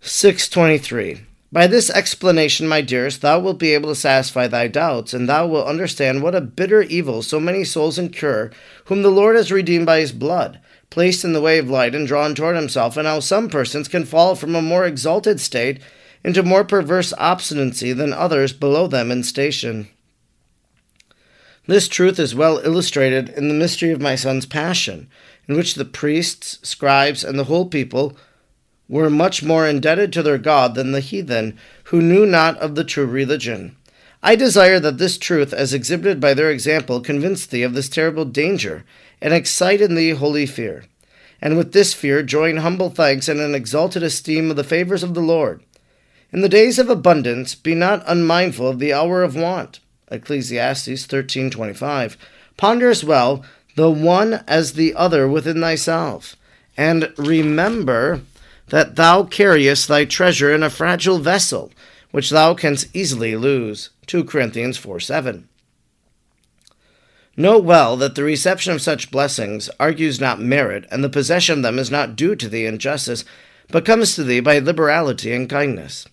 623. 0.00 1.22
By 1.50 1.66
this 1.66 1.90
explanation, 1.90 2.68
my 2.68 2.82
dearest, 2.82 3.22
thou 3.22 3.40
wilt 3.40 3.58
be 3.58 3.72
able 3.72 3.88
to 3.88 3.94
satisfy 3.94 4.46
thy 4.46 4.68
doubts, 4.68 5.14
and 5.14 5.28
thou 5.28 5.46
wilt 5.46 5.66
understand 5.66 6.22
what 6.22 6.34
a 6.34 6.40
bitter 6.40 6.82
evil 6.82 7.22
so 7.22 7.40
many 7.40 7.64
souls 7.64 7.98
incur, 7.98 8.50
whom 8.86 9.02
the 9.02 9.10
Lord 9.10 9.34
has 9.34 9.50
redeemed 9.50 9.86
by 9.86 10.00
his 10.00 10.12
blood 10.12 10.60
placed 10.90 11.24
in 11.24 11.32
the 11.32 11.40
way 11.40 11.58
of 11.58 11.68
light 11.68 11.94
and 11.94 12.06
drawn 12.06 12.34
toward 12.34 12.56
himself, 12.56 12.96
and 12.96 13.06
how 13.06 13.20
some 13.20 13.48
persons 13.48 13.88
can 13.88 14.04
fall 14.04 14.34
from 14.34 14.54
a 14.54 14.62
more 14.62 14.86
exalted 14.86 15.40
state 15.40 15.80
into 16.24 16.42
more 16.42 16.64
perverse 16.64 17.12
obstinacy 17.18 17.92
than 17.92 18.12
others 18.12 18.52
below 18.52 18.86
them 18.86 19.10
in 19.10 19.22
station. 19.22 19.88
This 21.66 21.88
truth 21.88 22.18
is 22.18 22.34
well 22.34 22.58
illustrated 22.64 23.28
in 23.30 23.48
the 23.48 23.54
mystery 23.54 23.90
of 23.90 24.00
my 24.00 24.14
son's 24.14 24.46
passion, 24.46 25.08
in 25.46 25.56
which 25.56 25.74
the 25.74 25.84
priests, 25.84 26.58
scribes, 26.66 27.22
and 27.22 27.38
the 27.38 27.44
whole 27.44 27.66
people 27.66 28.16
were 28.88 29.10
much 29.10 29.42
more 29.42 29.66
indebted 29.66 30.12
to 30.12 30.22
their 30.22 30.38
God 30.38 30.74
than 30.74 30.92
the 30.92 31.00
heathen, 31.00 31.58
who 31.84 32.00
knew 32.00 32.24
not 32.24 32.56
of 32.58 32.74
the 32.74 32.84
true 32.84 33.06
religion. 33.06 33.76
I 34.22 34.34
desire 34.34 34.80
that 34.80 34.98
this 34.98 35.18
truth, 35.18 35.52
as 35.52 35.72
exhibited 35.72 36.20
by 36.20 36.34
their 36.34 36.50
example, 36.50 37.00
convince 37.00 37.46
thee 37.46 37.62
of 37.62 37.74
this 37.74 37.88
terrible 37.88 38.24
danger, 38.24 38.84
and 39.20 39.32
excite 39.32 39.80
in 39.80 39.94
thee 39.94 40.10
holy 40.10 40.46
fear. 40.46 40.84
And 41.40 41.56
with 41.56 41.72
this 41.72 41.94
fear 41.94 42.22
join 42.22 42.58
humble 42.58 42.90
thanks 42.90 43.28
and 43.28 43.40
an 43.40 43.54
exalted 43.54 44.02
esteem 44.02 44.50
of 44.50 44.56
the 44.56 44.64
favors 44.64 45.02
of 45.02 45.14
the 45.14 45.20
Lord. 45.20 45.62
In 46.32 46.40
the 46.40 46.48
days 46.48 46.78
of 46.78 46.90
abundance 46.90 47.54
be 47.54 47.74
not 47.74 48.02
unmindful 48.06 48.66
of 48.66 48.80
the 48.80 48.92
hour 48.92 49.22
of 49.22 49.36
want. 49.36 49.80
Ecclesiastes 50.10 51.06
13:25. 51.06 52.16
Ponder 52.56 52.90
as 52.90 53.04
well 53.04 53.44
the 53.76 53.90
one 53.90 54.42
as 54.48 54.72
the 54.72 54.94
other 54.94 55.28
within 55.28 55.60
thyself, 55.60 56.34
and 56.76 57.12
remember 57.16 58.22
that 58.70 58.96
thou 58.96 59.22
carriest 59.24 59.88
thy 59.88 60.04
treasure 60.04 60.54
in 60.54 60.62
a 60.62 60.70
fragile 60.70 61.18
vessel, 61.18 61.70
which 62.10 62.30
thou 62.30 62.54
canst 62.54 62.94
easily 62.94 63.36
lose. 63.36 63.90
2 64.06 64.24
Corinthians 64.24 64.76
4 64.76 65.00
7. 65.00 65.48
Note 67.36 67.62
well 67.62 67.96
that 67.96 68.16
the 68.16 68.24
reception 68.24 68.72
of 68.72 68.82
such 68.82 69.12
blessings 69.12 69.70
argues 69.78 70.20
not 70.20 70.40
merit, 70.40 70.86
and 70.90 71.04
the 71.04 71.08
possession 71.08 71.58
of 71.58 71.62
them 71.62 71.78
is 71.78 71.90
not 71.90 72.16
due 72.16 72.34
to 72.34 72.48
thee 72.48 72.66
in 72.66 72.78
justice, 72.78 73.24
but 73.68 73.84
comes 73.84 74.14
to 74.14 74.24
thee 74.24 74.40
by 74.40 74.58
liberality 74.58 75.32
and 75.32 75.48
kindness. 75.48 76.08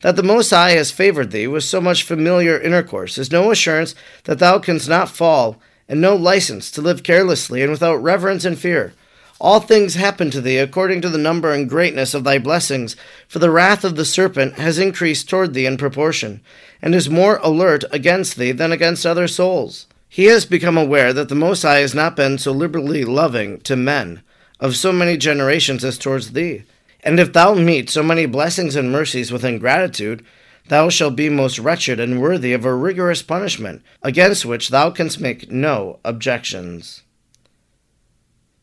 That 0.00 0.16
the 0.16 0.22
Most 0.22 0.50
High 0.50 0.72
has 0.72 0.90
favored 0.90 1.30
thee 1.30 1.46
with 1.46 1.62
so 1.62 1.80
much 1.80 2.02
familiar 2.02 2.58
intercourse 2.58 3.18
is 3.18 3.30
no 3.30 3.50
assurance 3.50 3.94
that 4.24 4.40
thou 4.40 4.58
canst 4.58 4.88
not 4.88 5.08
fall, 5.08 5.60
and 5.88 6.00
no 6.00 6.16
license 6.16 6.70
to 6.72 6.82
live 6.82 7.02
carelessly 7.02 7.62
and 7.62 7.70
without 7.70 8.02
reverence 8.02 8.44
and 8.44 8.58
fear. 8.58 8.94
All 9.40 9.60
things 9.60 9.94
happen 9.94 10.30
to 10.30 10.40
thee 10.40 10.58
according 10.58 11.00
to 11.02 11.08
the 11.08 11.18
number 11.18 11.52
and 11.52 11.68
greatness 11.68 12.14
of 12.14 12.24
thy 12.24 12.38
blessings, 12.38 12.94
for 13.26 13.40
the 13.40 13.50
wrath 13.50 13.84
of 13.84 13.96
the 13.96 14.04
serpent 14.04 14.54
has 14.54 14.78
increased 14.78 15.28
toward 15.28 15.54
thee 15.54 15.66
in 15.66 15.76
proportion, 15.76 16.40
and 16.80 16.94
is 16.94 17.10
more 17.10 17.38
alert 17.42 17.84
against 17.90 18.36
thee 18.36 18.52
than 18.52 18.70
against 18.70 19.04
other 19.04 19.26
souls. 19.26 19.86
He 20.08 20.26
has 20.26 20.46
become 20.46 20.78
aware 20.78 21.12
that 21.12 21.28
the 21.28 21.34
Most 21.34 21.62
High 21.62 21.78
has 21.78 21.94
not 21.94 22.14
been 22.14 22.38
so 22.38 22.52
liberally 22.52 23.04
loving 23.04 23.60
to 23.62 23.74
men 23.74 24.22
of 24.60 24.76
so 24.76 24.92
many 24.92 25.16
generations 25.16 25.84
as 25.84 25.98
towards 25.98 26.32
thee. 26.32 26.62
And 27.02 27.18
if 27.18 27.32
thou 27.32 27.54
meet 27.54 27.90
so 27.90 28.02
many 28.02 28.24
blessings 28.24 28.76
and 28.76 28.92
mercies 28.92 29.32
with 29.32 29.44
ingratitude, 29.44 30.24
thou 30.68 30.88
shalt 30.88 31.16
be 31.16 31.28
most 31.28 31.58
wretched 31.58 32.00
and 32.00 32.22
worthy 32.22 32.52
of 32.52 32.64
a 32.64 32.72
rigorous 32.72 33.22
punishment, 33.22 33.82
against 34.02 34.46
which 34.46 34.70
thou 34.70 34.90
canst 34.90 35.20
make 35.20 35.50
no 35.50 35.98
objections. 36.04 37.02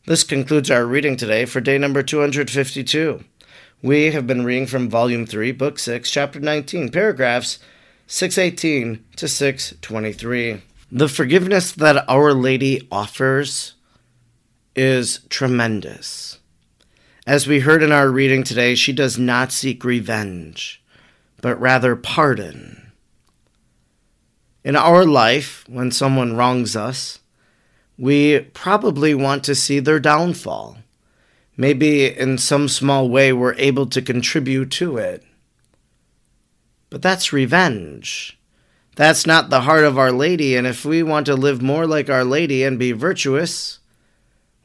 This 0.04 0.24
concludes 0.24 0.68
our 0.68 0.84
reading 0.84 1.16
today 1.16 1.44
for 1.44 1.60
day 1.60 1.78
number 1.78 2.02
252. 2.02 3.22
We 3.82 4.10
have 4.10 4.26
been 4.26 4.44
reading 4.44 4.66
from 4.66 4.90
Volume 4.90 5.26
3, 5.26 5.52
Book 5.52 5.78
6, 5.78 6.10
Chapter 6.10 6.40
19, 6.40 6.90
paragraphs 6.90 7.60
618 8.08 9.04
to 9.14 9.28
623. 9.28 10.62
The 10.90 11.08
forgiveness 11.08 11.70
that 11.70 12.04
Our 12.08 12.34
Lady 12.34 12.88
offers 12.90 13.74
is 14.74 15.20
tremendous. 15.28 16.40
As 17.24 17.46
we 17.46 17.60
heard 17.60 17.84
in 17.84 17.92
our 17.92 18.10
reading 18.10 18.42
today, 18.42 18.74
she 18.74 18.92
does 18.92 19.20
not 19.20 19.52
seek 19.52 19.84
revenge, 19.84 20.82
but 21.40 21.60
rather 21.60 21.94
pardon. 21.94 22.90
In 24.64 24.74
our 24.74 25.06
life, 25.06 25.64
when 25.68 25.92
someone 25.92 26.34
wrongs 26.34 26.74
us, 26.74 27.20
we 28.02 28.40
probably 28.40 29.14
want 29.14 29.44
to 29.44 29.54
see 29.54 29.78
their 29.78 30.00
downfall. 30.00 30.76
Maybe 31.56 32.04
in 32.06 32.36
some 32.36 32.66
small 32.66 33.08
way 33.08 33.32
we're 33.32 33.54
able 33.54 33.86
to 33.86 34.02
contribute 34.02 34.72
to 34.72 34.96
it. 34.96 35.22
But 36.90 37.00
that's 37.00 37.32
revenge. 37.32 38.36
That's 38.96 39.24
not 39.24 39.50
the 39.50 39.60
heart 39.60 39.84
of 39.84 39.98
Our 39.98 40.10
Lady, 40.10 40.56
and 40.56 40.66
if 40.66 40.84
we 40.84 41.04
want 41.04 41.26
to 41.26 41.36
live 41.36 41.62
more 41.62 41.86
like 41.86 42.10
Our 42.10 42.24
Lady 42.24 42.64
and 42.64 42.76
be 42.76 42.90
virtuous, 42.90 43.78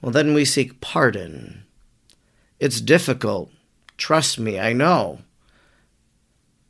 well, 0.01 0.11
then 0.11 0.33
we 0.33 0.43
seek 0.43 0.81
pardon. 0.81 1.63
It's 2.59 2.81
difficult. 2.81 3.51
Trust 3.97 4.39
me, 4.39 4.59
I 4.59 4.73
know. 4.73 5.19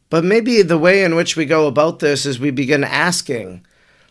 But 0.10 0.26
maybe 0.26 0.62
the 0.64 0.78
way 0.78 1.02
in 1.06 1.16
which 1.16 1.38
we 1.38 1.46
go 1.46 1.66
about 1.66 2.00
this 2.00 2.26
is 2.26 2.42
we 2.42 2.52
begin 2.52 2.84
asking, 2.84 3.66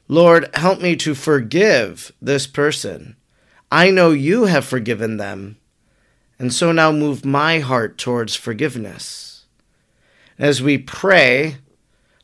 Lord, 0.09 0.49
help 0.55 0.81
me 0.81 0.97
to 0.97 1.15
forgive 1.15 2.13
this 2.23 2.47
person. 2.47 3.17
I 3.71 3.91
know 3.91 4.11
you 4.11 4.45
have 4.45 4.65
forgiven 4.65 5.17
them, 5.17 5.57
and 6.39 6.53
so 6.53 6.71
now 6.71 6.93
move 6.93 7.25
my 7.25 7.59
heart 7.59 7.99
towards 7.99 8.37
forgiveness. 8.37 9.47
As 10.39 10.63
we 10.63 10.79
pray, 10.79 11.57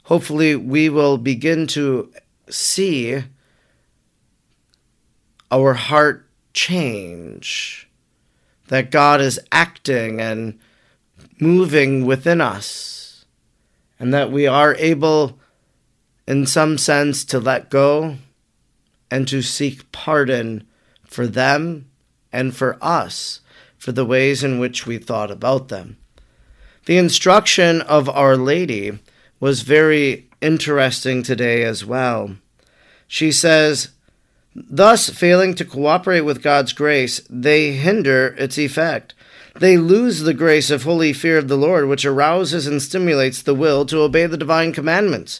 hopefully 0.04 0.54
we 0.54 0.88
will 0.88 1.18
begin 1.18 1.66
to 1.68 2.12
see 2.48 3.24
our 5.50 5.74
heart 5.74 6.26
change, 6.54 7.88
that 8.68 8.90
God 8.90 9.20
is 9.20 9.40
acting 9.50 10.20
and 10.20 10.58
moving 11.40 12.06
within 12.06 12.40
us, 12.40 13.24
and 13.98 14.14
that 14.14 14.30
we 14.30 14.46
are 14.46 14.76
able, 14.76 15.38
in 16.32 16.46
some 16.46 16.78
sense, 16.78 17.26
to 17.26 17.38
let 17.38 17.68
go 17.68 18.16
and 19.10 19.28
to 19.28 19.42
seek 19.42 19.92
pardon 19.92 20.66
for 21.04 21.26
them 21.26 21.84
and 22.32 22.56
for 22.56 22.78
us 22.80 23.40
for 23.76 23.92
the 23.92 24.06
ways 24.06 24.42
in 24.42 24.58
which 24.58 24.86
we 24.86 24.96
thought 24.96 25.30
about 25.30 25.68
them. 25.68 25.98
The 26.86 26.96
instruction 26.96 27.82
of 27.82 28.08
Our 28.08 28.38
Lady 28.38 28.98
was 29.40 29.60
very 29.60 30.30
interesting 30.40 31.22
today 31.22 31.64
as 31.64 31.84
well. 31.84 32.36
She 33.06 33.30
says, 33.30 33.90
Thus, 34.54 35.10
failing 35.10 35.54
to 35.56 35.66
cooperate 35.66 36.22
with 36.22 36.42
God's 36.42 36.72
grace, 36.72 37.20
they 37.28 37.72
hinder 37.72 38.34
its 38.38 38.56
effect. 38.56 39.12
They 39.54 39.76
lose 39.76 40.20
the 40.20 40.32
grace 40.32 40.70
of 40.70 40.84
holy 40.84 41.12
fear 41.12 41.36
of 41.36 41.48
the 41.48 41.58
Lord, 41.58 41.88
which 41.88 42.06
arouses 42.06 42.66
and 42.66 42.80
stimulates 42.80 43.42
the 43.42 43.54
will 43.54 43.84
to 43.84 44.00
obey 44.00 44.24
the 44.24 44.38
divine 44.38 44.72
commandments 44.72 45.38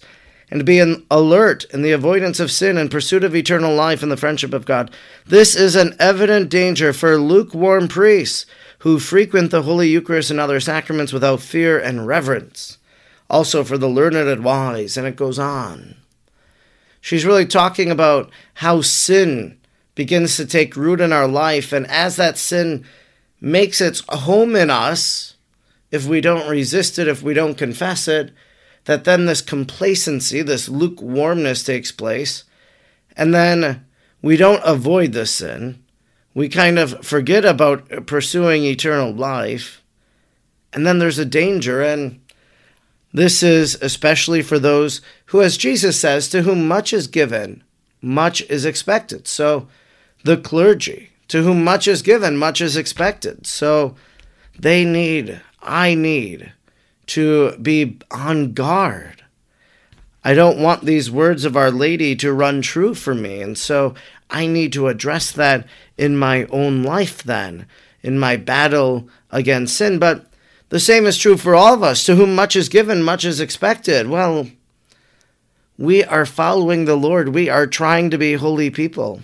and 0.52 0.64
be 0.64 0.78
an 0.78 1.04
alert 1.11 1.64
in 1.73 1.80
the 1.80 1.92
avoidance 1.92 2.38
of 2.38 2.50
sin 2.50 2.76
and 2.76 2.90
pursuit 2.90 3.25
of 3.25 3.35
eternal 3.35 3.75
life 3.75 4.02
and 4.02 4.12
the 4.12 4.16
friendship 4.16 4.52
of 4.52 4.66
God. 4.66 4.90
This 5.26 5.56
is 5.56 5.75
an 5.75 5.97
evident 5.99 6.50
danger 6.50 6.92
for 6.92 7.16
lukewarm 7.16 7.88
priests 7.88 8.44
who 8.80 8.99
frequent 8.99 9.50
the 9.50 9.62
Holy 9.62 9.88
Eucharist 9.88 10.30
and 10.30 10.38
other 10.38 10.61
sacraments 10.61 11.12
without 11.12 11.40
fear 11.40 11.78
and 11.78 12.06
reverence 12.06 12.76
also 13.32 13.64
for 13.64 13.78
the 13.78 13.88
learned 13.88 14.14
and 14.14 14.44
wise, 14.44 14.99
and 14.99 15.06
it 15.06 15.16
goes 15.16 15.38
on. 15.38 15.97
She's 17.00 17.25
really 17.25 17.47
talking 17.47 17.90
about 17.90 18.30
how 18.54 18.82
sin 18.82 19.59
begins 19.94 20.37
to 20.37 20.44
take 20.44 20.76
root 20.76 21.00
in 21.00 21.12
our 21.12 21.26
life, 21.26 21.73
and 21.73 21.87
as 21.87 22.16
that 22.16 22.37
sin 22.37 22.85
makes 23.40 23.80
its 23.80 24.04
home 24.11 24.54
in 24.54 24.68
us, 24.68 25.35
if 25.90 26.06
we 26.06 26.21
don't 26.21 26.49
resist 26.49 26.99
it, 26.99 27.09
if 27.09 27.23
we 27.23 27.32
don't 27.32 27.56
confess 27.56 28.06
it, 28.06 28.32
that 28.84 29.04
then 29.04 29.26
this 29.26 29.40
complacency, 29.40 30.42
this 30.42 30.68
lukewarmness 30.68 31.62
takes 31.62 31.92
place, 31.92 32.44
and 33.16 33.34
then 33.34 33.84
we 34.20 34.36
don't 34.36 34.62
avoid 34.64 35.12
the 35.12 35.26
sin. 35.26 35.82
We 36.34 36.48
kind 36.48 36.78
of 36.78 37.04
forget 37.04 37.44
about 37.44 38.06
pursuing 38.06 38.64
eternal 38.64 39.12
life, 39.12 39.82
and 40.72 40.86
then 40.86 40.98
there's 40.98 41.18
a 41.18 41.24
danger, 41.24 41.82
and 41.82 42.20
this 43.12 43.42
is 43.42 43.74
especially 43.82 44.42
for 44.42 44.58
those 44.58 45.02
who, 45.26 45.42
as 45.42 45.58
Jesus 45.58 46.00
says, 46.00 46.28
to 46.28 46.42
whom 46.42 46.66
much 46.66 46.92
is 46.92 47.06
given, 47.06 47.62
much 48.00 48.40
is 48.42 48.64
expected. 48.64 49.28
So, 49.28 49.68
the 50.24 50.38
clergy, 50.38 51.10
to 51.28 51.42
whom 51.42 51.62
much 51.62 51.86
is 51.86 52.00
given, 52.00 52.36
much 52.36 52.60
is 52.60 52.76
expected. 52.76 53.46
So, 53.46 53.96
they 54.58 54.84
need, 54.84 55.40
I 55.60 55.94
need, 55.94 56.52
to 57.12 57.57
be 57.59 57.99
on 58.11 58.52
guard. 58.52 59.23
I 60.25 60.35
don't 60.35 60.62
want 60.62 60.85
these 60.85 61.11
words 61.11 61.45
of 61.45 61.57
Our 61.57 61.71
Lady 61.71 62.16
to 62.16 62.33
run 62.33 62.62
true 62.62 62.95
for 62.95 63.14
me, 63.14 63.42
and 63.42 63.59
so 63.59 63.95
I 64.31 64.47
need 64.47 64.73
to 64.73 64.88
address 64.88 65.31
that 65.33 65.66
in 65.99 66.16
my 66.16 66.45
own 66.47 66.83
life 66.83 67.23
then, 67.23 67.66
in 68.02 68.19
my 68.19 68.37
battle 68.37 69.09
against 69.31 69.76
sin. 69.76 69.99
But 69.99 70.26
the 70.71 70.81
same 70.81 71.04
is 71.04 71.19
true 71.19 71.37
for 71.37 71.54
all 71.54 71.75
of 71.75 71.83
us. 71.83 72.04
To 72.04 72.14
whom 72.14 72.35
much 72.35 72.57
is 72.57 72.71
given, 72.71 73.02
much 73.02 73.26
is 73.26 73.40
expected. 73.40 74.09
Well, 74.09 74.49
we 75.76 76.04
are 76.04 76.25
following 76.25 76.87
the 76.87 76.97
Lord. 76.97 77.35
We 77.35 77.50
are 77.50 77.66
trying 77.66 78.09
to 78.11 78.19
be 78.19 78.35
holy 78.35 78.71
people. 78.71 79.21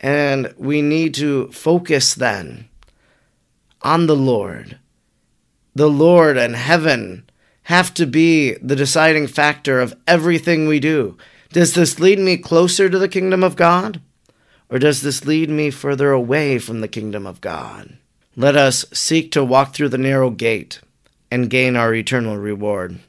And 0.00 0.52
we 0.58 0.82
need 0.82 1.14
to 1.14 1.52
focus 1.52 2.14
then 2.14 2.68
on 3.82 4.06
the 4.06 4.16
Lord. 4.16 4.78
The 5.76 5.90
Lord 5.90 6.36
and 6.36 6.54
heaven 6.54 7.28
have 7.64 7.92
to 7.94 8.06
be 8.06 8.54
the 8.62 8.76
deciding 8.76 9.26
factor 9.26 9.80
of 9.80 9.96
everything 10.06 10.68
we 10.68 10.78
do. 10.78 11.16
Does 11.52 11.74
this 11.74 11.98
lead 11.98 12.20
me 12.20 12.36
closer 12.36 12.88
to 12.88 12.98
the 12.98 13.08
kingdom 13.08 13.42
of 13.42 13.56
God? 13.56 14.00
Or 14.70 14.78
does 14.78 15.02
this 15.02 15.24
lead 15.24 15.50
me 15.50 15.70
further 15.70 16.12
away 16.12 16.60
from 16.60 16.80
the 16.80 16.86
kingdom 16.86 17.26
of 17.26 17.40
God? 17.40 17.98
Let 18.36 18.56
us 18.56 18.84
seek 18.92 19.32
to 19.32 19.44
walk 19.44 19.74
through 19.74 19.88
the 19.88 19.98
narrow 19.98 20.30
gate 20.30 20.80
and 21.28 21.50
gain 21.50 21.74
our 21.74 21.92
eternal 21.92 22.36
reward. 22.36 23.00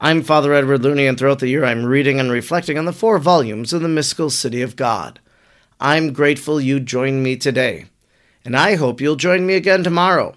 I'm 0.00 0.22
Father 0.22 0.54
Edward 0.54 0.82
Looney, 0.82 1.06
and 1.06 1.18
throughout 1.18 1.40
the 1.40 1.48
year 1.48 1.64
I'm 1.64 1.84
reading 1.84 2.20
and 2.20 2.30
reflecting 2.30 2.78
on 2.78 2.84
the 2.84 2.92
four 2.92 3.18
volumes 3.18 3.72
of 3.72 3.82
the 3.82 3.88
Mystical 3.88 4.30
City 4.30 4.62
of 4.62 4.76
God. 4.76 5.18
I'm 5.80 6.12
grateful 6.12 6.60
you 6.60 6.78
joined 6.78 7.24
me 7.24 7.36
today, 7.36 7.86
and 8.44 8.56
I 8.56 8.76
hope 8.76 9.00
you'll 9.00 9.16
join 9.16 9.46
me 9.46 9.54
again 9.54 9.82
tomorrow. 9.82 10.36